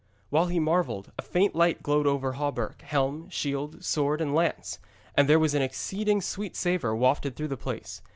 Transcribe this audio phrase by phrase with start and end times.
[0.31, 4.79] While he marvelled, a faint light glowed over hauberk, helm, shield, sword and lance,
[5.13, 8.01] and there was an exceeding sweet savour wafted through the place.